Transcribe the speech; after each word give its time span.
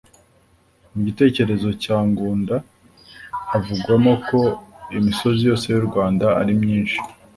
Mu 0.93 0.99
gitekerezo 1.07 1.69
cya 1.83 1.97
Ngunda 2.07 2.55
havugwamo 3.51 4.13
ko 4.27 4.41
imsozi 4.97 5.41
yose 5.49 5.65
y'u 5.73 5.85
Rwanda 5.89 6.25
ari 6.39 6.53
myinshi 6.61 6.99